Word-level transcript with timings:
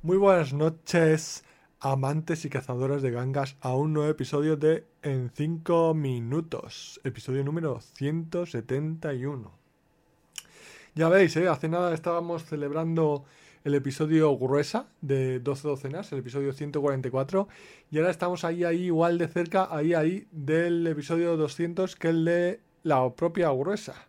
Muy 0.00 0.16
buenas 0.16 0.52
noches, 0.52 1.42
amantes 1.80 2.44
y 2.44 2.48
cazadores 2.48 3.02
de 3.02 3.10
gangas, 3.10 3.56
a 3.60 3.74
un 3.74 3.92
nuevo 3.92 4.08
episodio 4.08 4.56
de 4.56 4.86
En 5.02 5.28
5 5.34 5.92
minutos, 5.92 7.00
episodio 7.02 7.42
número 7.42 7.80
171. 7.80 9.50
Ya 10.94 11.08
veis, 11.08 11.36
¿eh? 11.36 11.48
hace 11.48 11.68
nada 11.68 11.92
estábamos 11.92 12.44
celebrando 12.44 13.24
el 13.64 13.74
episodio 13.74 14.38
gruesa 14.38 14.86
de 15.00 15.40
12 15.40 15.66
docenas, 15.66 16.12
el 16.12 16.20
episodio 16.20 16.52
144, 16.52 17.48
y 17.90 17.98
ahora 17.98 18.12
estamos 18.12 18.44
ahí, 18.44 18.62
ahí, 18.62 18.84
igual 18.84 19.18
de 19.18 19.26
cerca, 19.26 19.66
ahí, 19.68 19.94
ahí, 19.94 20.28
del 20.30 20.86
episodio 20.86 21.36
200, 21.36 21.96
que 21.96 22.10
el 22.10 22.24
de 22.24 22.60
la 22.84 23.12
propia 23.16 23.50
gruesa. 23.50 24.06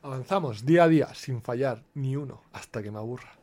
Avanzamos 0.00 0.64
día 0.64 0.84
a 0.84 0.88
día, 0.88 1.14
sin 1.14 1.42
fallar 1.42 1.84
ni 1.92 2.16
uno, 2.16 2.40
hasta 2.52 2.82
que 2.82 2.90
me 2.90 2.96
aburra. 2.96 3.37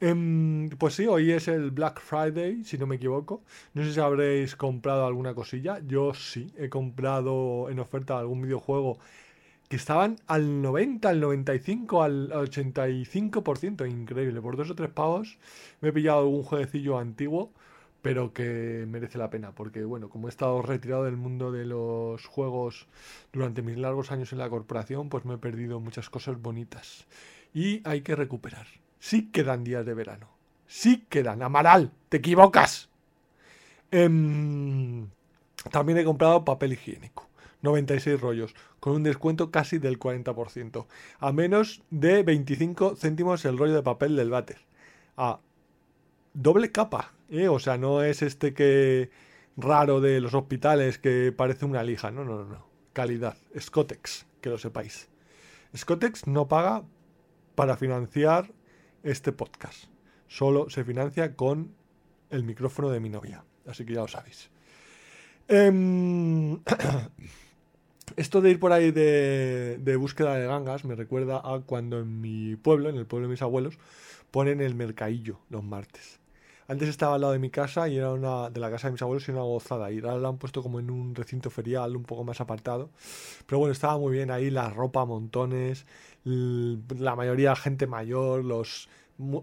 Em, 0.00 0.70
pues 0.78 0.94
sí, 0.94 1.06
hoy 1.06 1.32
es 1.32 1.48
el 1.48 1.70
Black 1.72 2.00
Friday, 2.00 2.62
si 2.64 2.78
no 2.78 2.86
me 2.86 2.96
equivoco. 2.96 3.42
No 3.74 3.82
sé 3.84 3.92
si 3.92 4.00
habréis 4.00 4.54
comprado 4.56 5.06
alguna 5.06 5.34
cosilla. 5.34 5.80
Yo 5.86 6.14
sí, 6.14 6.52
he 6.56 6.68
comprado 6.68 7.68
en 7.68 7.80
oferta 7.80 8.18
algún 8.18 8.42
videojuego 8.42 8.98
que 9.68 9.76
estaban 9.76 10.16
al 10.28 10.62
90, 10.62 11.08
al 11.08 11.20
95, 11.20 12.02
al 12.02 12.30
85%. 12.32 13.86
Increíble. 13.86 14.40
Por 14.40 14.56
dos 14.56 14.70
o 14.70 14.74
tres 14.76 14.90
pavos 14.90 15.38
me 15.80 15.90
he 15.90 15.92
pillado 15.92 16.20
algún 16.20 16.44
jueguecillo 16.44 16.98
antiguo, 16.98 17.52
pero 18.02 18.32
que 18.32 18.86
merece 18.88 19.18
la 19.18 19.30
pena. 19.30 19.52
Porque, 19.54 19.84
bueno, 19.84 20.08
como 20.10 20.28
he 20.28 20.30
estado 20.30 20.62
retirado 20.62 21.04
del 21.04 21.16
mundo 21.16 21.52
de 21.52 21.66
los 21.66 22.26
juegos 22.26 22.88
durante 23.32 23.62
mis 23.62 23.78
largos 23.78 24.12
años 24.12 24.32
en 24.32 24.38
la 24.38 24.50
corporación, 24.50 25.08
pues 25.10 25.24
me 25.24 25.34
he 25.34 25.38
perdido 25.38 25.80
muchas 25.80 26.10
cosas 26.10 26.40
bonitas. 26.40 27.06
Y 27.54 27.82
hay 27.84 28.02
que 28.02 28.16
recuperar. 28.16 28.66
Sí 28.98 29.30
quedan 29.30 29.64
días 29.64 29.86
de 29.86 29.94
verano. 29.94 30.28
Sí 30.66 31.06
quedan. 31.08 31.42
Amaral, 31.42 31.92
te 32.08 32.18
equivocas. 32.18 32.88
Em, 33.90 35.08
también 35.70 35.98
he 35.98 36.04
comprado 36.04 36.44
papel 36.44 36.74
higiénico. 36.74 37.28
96 37.62 38.20
rollos, 38.20 38.54
con 38.80 38.94
un 38.94 39.02
descuento 39.02 39.50
casi 39.50 39.78
del 39.78 39.98
40%, 39.98 40.86
a 41.18 41.32
menos 41.32 41.82
de 41.90 42.22
25 42.22 42.96
céntimos 42.96 43.44
el 43.44 43.58
rollo 43.58 43.74
de 43.74 43.82
papel 43.82 44.16
del 44.16 44.30
váter. 44.30 44.58
A 45.16 45.40
doble 46.34 46.70
capa, 46.70 47.14
¿eh? 47.28 47.48
o 47.48 47.58
sea, 47.58 47.76
no 47.78 48.02
es 48.02 48.22
este 48.22 48.54
que 48.54 49.10
raro 49.56 50.00
de 50.00 50.20
los 50.20 50.34
hospitales 50.34 50.98
que 50.98 51.32
parece 51.36 51.64
una 51.64 51.82
lija, 51.82 52.10
no, 52.10 52.24
no, 52.24 52.36
no, 52.36 52.44
no. 52.44 52.68
calidad, 52.92 53.36
Scotex, 53.58 54.26
que 54.40 54.50
lo 54.50 54.58
sepáis. 54.58 55.08
Scotex 55.76 56.26
no 56.26 56.46
paga 56.46 56.84
para 57.56 57.76
financiar 57.76 58.52
este 59.02 59.32
podcast. 59.32 59.84
Solo 60.26 60.68
se 60.70 60.84
financia 60.84 61.34
con 61.34 61.72
el 62.30 62.44
micrófono 62.44 62.90
de 62.90 63.00
mi 63.00 63.08
novia. 63.08 63.44
Así 63.66 63.84
que 63.84 63.94
ya 63.94 64.00
lo 64.00 64.08
sabéis. 64.08 64.50
Em, 65.48 66.58
esto 68.16 68.40
de 68.40 68.50
ir 68.50 68.60
por 68.60 68.72
ahí 68.72 68.90
de, 68.90 69.78
de, 69.78 69.96
búsqueda 69.96 70.34
de 70.34 70.46
gangas 70.46 70.84
me 70.84 70.94
recuerda 70.94 71.40
a 71.42 71.60
cuando 71.60 72.00
en 72.00 72.20
mi 72.20 72.56
pueblo, 72.56 72.90
en 72.90 72.96
el 72.96 73.06
pueblo 73.06 73.28
de 73.28 73.32
mis 73.32 73.42
abuelos, 73.42 73.78
ponen 74.30 74.60
el 74.60 74.74
mercadillo 74.74 75.40
los 75.48 75.64
martes. 75.64 76.20
Antes 76.70 76.90
estaba 76.90 77.14
al 77.14 77.22
lado 77.22 77.32
de 77.32 77.38
mi 77.38 77.48
casa 77.48 77.88
y 77.88 77.96
era 77.96 78.12
una 78.12 78.50
de 78.50 78.60
la 78.60 78.70
casa 78.70 78.88
de 78.88 78.92
mis 78.92 79.00
abuelos 79.00 79.26
y 79.26 79.30
una 79.30 79.40
gozada. 79.40 79.90
Y 79.90 80.00
ahora 80.00 80.18
lo 80.18 80.28
han 80.28 80.36
puesto 80.36 80.62
como 80.62 80.78
en 80.78 80.90
un 80.90 81.14
recinto 81.14 81.48
ferial 81.48 81.96
un 81.96 82.04
poco 82.04 82.24
más 82.24 82.42
apartado. 82.42 82.90
Pero 83.46 83.58
bueno, 83.58 83.72
estaba 83.72 83.96
muy 83.96 84.12
bien 84.12 84.30
ahí, 84.30 84.50
la 84.50 84.68
ropa, 84.68 85.06
montones, 85.06 85.86
la 86.24 87.16
mayoría 87.16 87.56
gente 87.56 87.86
mayor, 87.86 88.44
los 88.44 88.90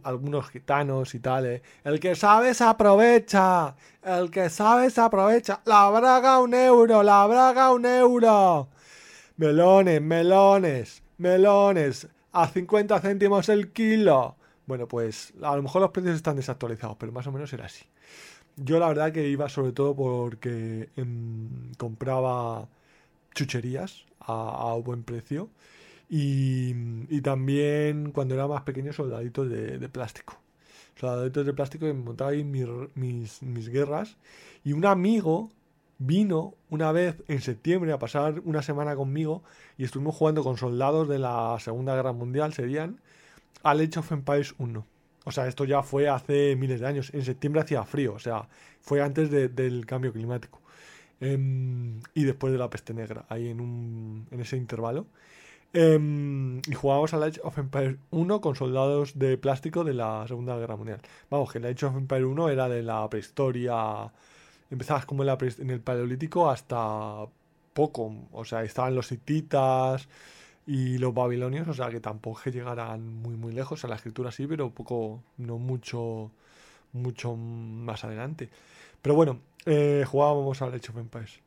algunos 0.03 0.49
gitanos 0.49 1.15
y 1.15 1.19
tal. 1.19 1.47
¿eh? 1.47 1.61
El 1.83 1.99
que 1.99 2.15
sabe 2.15 2.53
se 2.53 2.63
aprovecha. 2.63 3.75
El 4.03 4.29
que 4.29 4.51
sabe 4.51 4.91
se 4.91 5.01
aprovecha. 5.01 5.61
La 5.65 5.89
braga 5.89 6.39
un 6.39 6.53
euro, 6.53 7.01
la 7.01 7.25
braga 7.25 7.71
un 7.71 7.87
euro. 7.87 8.69
Melones, 9.38 10.00
melones, 10.00 11.03
melones. 11.17 12.07
A 12.33 12.47
50 12.47 13.00
céntimos 13.00 13.50
el 13.50 13.71
kilo. 13.71 14.35
Bueno, 14.67 14.87
pues 14.87 15.33
a 15.41 15.55
lo 15.55 15.63
mejor 15.63 15.81
los 15.81 15.91
precios 15.91 16.15
están 16.15 16.35
desactualizados, 16.35 16.97
pero 16.97 17.11
más 17.11 17.27
o 17.27 17.31
menos 17.31 17.51
era 17.53 17.65
así. 17.65 17.85
Yo 18.57 18.79
la 18.79 18.87
verdad 18.87 19.11
que 19.11 19.27
iba 19.27 19.49
sobre 19.49 19.73
todo 19.73 19.95
porque 19.95 20.89
em, 20.95 21.73
compraba 21.77 22.67
chucherías 23.33 24.05
a, 24.21 24.73
buen 24.83 25.03
precio 25.03 25.49
y, 26.09 26.73
y, 27.09 27.21
también 27.21 28.11
cuando 28.11 28.35
era 28.35 28.47
más 28.47 28.63
pequeño 28.63 28.93
soldaditos 28.93 29.49
de, 29.49 29.89
plástico. 29.89 30.37
Soldaditos 30.95 31.45
de 31.45 31.53
plástico 31.53 31.85
que 31.85 31.93
me 31.93 32.03
montaba 32.03 32.31
ahí 32.31 32.43
mis, 32.43 33.41
mis 33.43 33.69
guerras 33.69 34.15
y 34.63 34.73
un 34.73 34.85
amigo 34.85 35.49
vino 35.97 36.55
una 36.69 36.91
vez 36.91 37.21
en 37.27 37.41
septiembre 37.41 37.91
a 37.91 37.99
pasar 37.99 38.41
una 38.45 38.61
semana 38.61 38.95
conmigo 38.95 39.43
y 39.77 39.83
estuvimos 39.83 40.15
jugando 40.15 40.43
con 40.43 40.57
soldados 40.57 41.07
de 41.07 41.19
la 41.19 41.57
Segunda 41.59 41.95
Guerra 41.95 42.13
Mundial, 42.13 42.53
serían 42.53 42.99
al 43.65 43.79
Age 43.79 43.99
of 43.99 44.11
Empires 44.11 44.53
1. 44.59 44.85
O 45.25 45.31
sea, 45.31 45.47
esto 45.47 45.65
ya 45.65 45.81
fue 45.81 46.07
hace 46.07 46.55
miles 46.55 46.79
de 46.79 46.87
años. 46.87 47.11
En 47.13 47.25
septiembre 47.25 47.61
hacía 47.61 47.83
frío, 47.83 48.13
o 48.13 48.19
sea, 48.19 48.47
fue 48.79 49.01
antes 49.01 49.31
de, 49.31 49.49
del 49.49 49.85
cambio 49.87 50.13
climático. 50.13 50.61
Eh, 51.19 51.99
y 52.13 52.23
después 52.23 52.53
de 52.53 52.59
la 52.59 52.69
peste 52.69 52.93
negra, 52.93 53.25
ahí 53.27 53.49
en, 53.49 53.59
un, 53.59 54.27
en 54.29 54.39
ese 54.39 54.55
intervalo. 54.55 55.07
Eh, 55.73 56.61
y 56.67 56.73
jugábamos 56.75 57.13
al 57.15 57.23
Age 57.23 57.41
of 57.43 57.57
Empires 57.57 57.97
1 58.11 58.39
con 58.39 58.55
soldados 58.55 59.17
de 59.17 59.37
plástico 59.37 59.83
de 59.83 59.95
la 59.95 60.25
Segunda 60.27 60.55
Guerra 60.57 60.75
Mundial. 60.75 61.01
Vamos, 61.31 61.51
que 61.51 61.57
el 61.57 61.65
Age 61.65 61.87
of 61.87 61.95
Empires 61.97 62.25
1 62.25 62.49
era 62.49 62.69
de 62.69 62.83
la 62.83 63.09
prehistoria. 63.09 64.13
Empezabas 64.69 65.07
como 65.07 65.23
en, 65.23 65.27
la 65.27 65.37
en 65.41 65.69
el 65.71 65.81
Paleolítico 65.81 66.49
hasta 66.51 67.25
poco. 67.73 68.13
O 68.31 68.45
sea, 68.45 68.63
estaban 68.63 68.93
los 68.93 69.11
hititas 69.11 70.07
y 70.67 70.97
los 70.97 71.13
babilonios, 71.13 71.67
o 71.67 71.73
sea 71.73 71.89
que 71.89 71.99
tampoco 71.99 72.49
llegaran 72.49 73.21
muy 73.21 73.35
muy 73.35 73.53
lejos, 73.53 73.83
a 73.85 73.87
la 73.87 73.95
escritura 73.95 74.31
sí, 74.31 74.47
pero 74.47 74.71
poco, 74.71 75.21
no 75.37 75.57
mucho, 75.57 76.31
mucho 76.93 77.35
más 77.35 78.03
adelante. 78.03 78.49
Pero 79.01 79.15
bueno, 79.15 79.39
eh, 79.65 80.03
jugábamos 80.07 80.61
al 80.61 80.73
Age 80.73 80.89
of 80.91 80.97
Empires. 80.97 81.39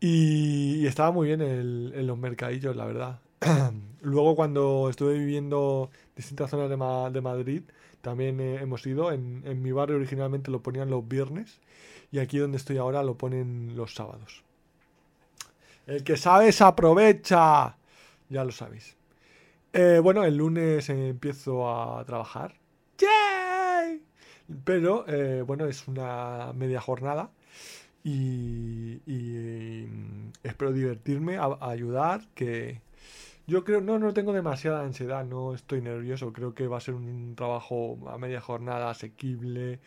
Y, 0.00 0.76
y 0.78 0.86
estaba 0.86 1.12
muy 1.12 1.28
bien 1.28 1.40
en 1.42 2.06
los 2.06 2.18
mercadillos, 2.18 2.74
la 2.74 2.86
verdad. 2.86 3.20
Luego 4.02 4.34
cuando 4.34 4.88
estuve 4.90 5.14
viviendo 5.14 5.90
distintas 6.16 6.50
zonas 6.50 6.68
de, 6.68 6.76
de 7.12 7.20
Madrid, 7.20 7.62
también 8.00 8.40
eh, 8.40 8.56
hemos 8.56 8.84
ido. 8.86 9.12
En, 9.12 9.42
en 9.46 9.62
mi 9.62 9.70
barrio 9.72 9.96
originalmente 9.96 10.50
lo 10.50 10.60
ponían 10.60 10.90
los 10.90 11.06
viernes 11.06 11.60
y 12.10 12.18
aquí 12.18 12.38
donde 12.38 12.56
estoy 12.56 12.78
ahora 12.78 13.02
lo 13.02 13.16
ponen 13.16 13.76
los 13.76 13.94
sábados. 13.94 14.42
El 15.86 16.04
que 16.04 16.16
sabe 16.16 16.52
se 16.52 16.64
aprovecha 16.64 17.76
ya 18.32 18.44
lo 18.44 18.50
sabéis. 18.52 18.96
Eh, 19.72 20.00
bueno, 20.02 20.24
el 20.24 20.36
lunes 20.36 20.88
empiezo 20.88 21.70
a 21.70 22.04
trabajar. 22.04 22.54
¡Yay! 22.98 24.02
Pero, 24.64 25.04
eh, 25.08 25.42
bueno, 25.42 25.66
es 25.66 25.86
una 25.88 26.52
media 26.54 26.80
jornada. 26.80 27.30
Y, 28.04 29.00
y 29.06 29.86
espero 30.42 30.72
divertirme, 30.72 31.36
a, 31.36 31.44
a, 31.44 31.70
ayudar, 31.70 32.22
que 32.34 32.80
yo 33.46 33.64
creo, 33.64 33.80
no, 33.80 33.98
no 33.98 34.12
tengo 34.12 34.32
demasiada 34.32 34.82
ansiedad, 34.82 35.24
no 35.24 35.54
estoy 35.54 35.82
nervioso, 35.82 36.32
creo 36.32 36.54
que 36.54 36.66
va 36.66 36.78
a 36.78 36.80
ser 36.80 36.94
un 36.94 37.34
trabajo 37.36 37.98
a 38.08 38.18
media 38.18 38.40
jornada 38.40 38.90
asequible, 38.90 39.78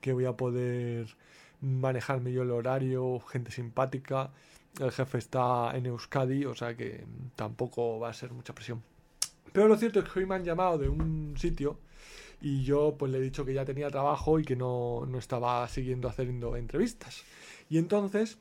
que 0.00 0.12
voy 0.12 0.26
a 0.26 0.36
poder 0.36 1.16
manejarme 1.62 2.32
yo 2.32 2.42
el 2.42 2.50
horario, 2.50 3.20
gente 3.20 3.50
simpática 3.52 4.32
el 4.80 4.90
jefe 4.90 5.18
está 5.18 5.76
en 5.76 5.86
Euskadi, 5.86 6.44
o 6.46 6.54
sea 6.54 6.76
que 6.76 7.04
tampoco 7.36 7.98
va 7.98 8.10
a 8.10 8.14
ser 8.14 8.32
mucha 8.32 8.54
presión. 8.54 8.82
Pero 9.52 9.68
lo 9.68 9.76
cierto 9.76 10.00
es 10.00 10.08
que 10.08 10.20
hoy 10.20 10.26
me 10.26 10.34
han 10.34 10.44
llamado 10.44 10.78
de 10.78 10.88
un 10.88 11.34
sitio 11.36 11.78
y 12.40 12.64
yo 12.64 12.96
pues 12.98 13.12
le 13.12 13.18
he 13.18 13.20
dicho 13.20 13.44
que 13.44 13.54
ya 13.54 13.64
tenía 13.64 13.90
trabajo 13.90 14.38
y 14.38 14.44
que 14.44 14.56
no, 14.56 15.04
no 15.06 15.18
estaba 15.18 15.66
siguiendo 15.68 16.08
haciendo 16.08 16.56
entrevistas. 16.56 17.22
Y 17.68 17.78
entonces 17.78 18.38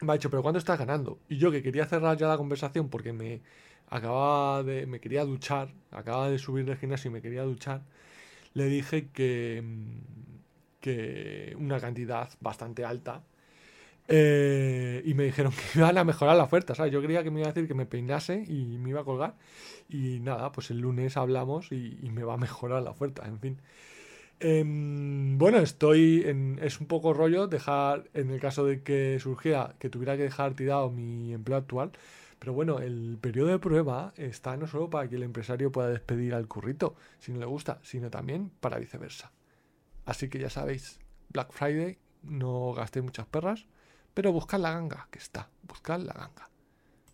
me 0.00 0.12
ha 0.12 0.16
dicho, 0.16 0.30
pero 0.30 0.42
¿cuándo 0.42 0.58
estás 0.58 0.78
ganando? 0.78 1.18
Y 1.28 1.38
yo 1.38 1.50
que 1.50 1.62
quería 1.62 1.86
cerrar 1.86 2.16
ya 2.16 2.28
la 2.28 2.36
conversación 2.36 2.88
porque 2.88 3.12
me 3.12 3.40
acababa 3.88 4.62
de, 4.62 4.86
me 4.86 5.00
quería 5.00 5.24
duchar, 5.24 5.72
acababa 5.90 6.30
de 6.30 6.38
subir 6.38 6.64
del 6.66 6.76
gimnasio 6.76 7.10
y 7.10 7.14
me 7.14 7.22
quería 7.22 7.42
duchar, 7.42 7.82
le 8.52 8.66
dije 8.66 9.08
que, 9.12 9.62
que 10.80 11.56
una 11.58 11.80
cantidad 11.80 12.28
bastante 12.40 12.84
alta 12.84 13.22
eh, 14.06 15.02
y 15.04 15.14
me 15.14 15.24
dijeron 15.24 15.52
que 15.52 15.78
iban 15.78 15.96
a 15.98 16.04
mejorar 16.04 16.36
la 16.36 16.44
oferta, 16.44 16.74
¿sabes? 16.74 16.92
Yo 16.92 17.02
creía 17.02 17.22
que 17.22 17.30
me 17.30 17.40
iba 17.40 17.48
a 17.48 17.52
decir 17.52 17.68
que 17.68 17.74
me 17.74 17.86
peinase 17.86 18.44
y 18.46 18.78
me 18.78 18.90
iba 18.90 19.00
a 19.00 19.04
colgar. 19.04 19.36
Y 19.88 20.20
nada, 20.20 20.52
pues 20.52 20.70
el 20.70 20.78
lunes 20.78 21.16
hablamos 21.16 21.72
y, 21.72 21.98
me 22.12 22.22
va 22.24 22.34
a 22.34 22.38
mejorar 22.38 22.82
la 22.82 22.90
oferta, 22.90 23.26
en 23.26 23.40
fin. 23.40 23.60
Eh, 24.40 24.64
bueno, 24.66 25.58
estoy 25.58 26.24
en, 26.26 26.58
es 26.62 26.80
un 26.80 26.86
poco 26.86 27.14
rollo 27.14 27.46
dejar, 27.46 28.04
en 28.14 28.30
el 28.30 28.40
caso 28.40 28.66
de 28.66 28.82
que 28.82 29.18
surgiera 29.20 29.76
que 29.78 29.88
tuviera 29.88 30.16
que 30.16 30.24
dejar 30.24 30.54
tirado 30.54 30.90
mi 30.90 31.32
empleo 31.32 31.58
actual, 31.58 31.92
pero 32.38 32.52
bueno, 32.52 32.80
el 32.80 33.16
periodo 33.20 33.48
de 33.48 33.58
prueba 33.58 34.12
está 34.16 34.56
no 34.56 34.66
solo 34.66 34.90
para 34.90 35.08
que 35.08 35.16
el 35.16 35.22
empresario 35.22 35.72
pueda 35.72 35.88
despedir 35.88 36.34
al 36.34 36.48
currito, 36.48 36.96
si 37.18 37.32
no 37.32 37.38
le 37.38 37.46
gusta, 37.46 37.78
sino 37.82 38.10
también 38.10 38.50
para 38.60 38.78
viceversa. 38.78 39.32
Así 40.04 40.28
que 40.28 40.38
ya 40.38 40.50
sabéis, 40.50 40.98
Black 41.30 41.52
Friday, 41.52 41.98
no 42.22 42.74
gastéis 42.74 43.04
muchas 43.04 43.26
perras, 43.26 43.66
pero 44.14 44.32
buscad 44.32 44.60
la 44.60 44.70
ganga, 44.72 45.08
que 45.10 45.18
está, 45.18 45.48
buscad 45.62 45.98
la 46.00 46.14
ganga. 46.14 46.48